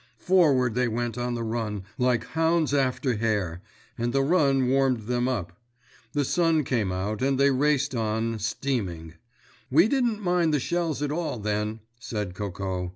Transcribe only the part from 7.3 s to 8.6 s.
they raced on,